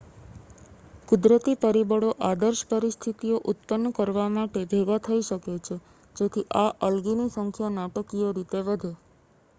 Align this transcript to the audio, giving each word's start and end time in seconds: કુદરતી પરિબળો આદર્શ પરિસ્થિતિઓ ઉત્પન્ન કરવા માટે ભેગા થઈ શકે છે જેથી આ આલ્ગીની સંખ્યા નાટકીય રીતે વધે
કુદરતી 1.07 1.57
પરિબળો 1.61 2.09
આદર્શ 2.21 2.63
પરિસ્થિતિઓ 2.71 3.37
ઉત્પન્ન 3.51 3.93
કરવા 3.95 4.27
માટે 4.31 4.65
ભેગા 4.71 4.99
થઈ 5.03 5.21
શકે 5.27 5.39
છે 5.63 5.75
જેથી 6.15 6.47
આ 6.57 6.67
આલ્ગીની 6.83 7.33
સંખ્યા 7.33 7.75
નાટકીય 7.77 8.35
રીતે 8.35 8.67
વધે 8.67 8.91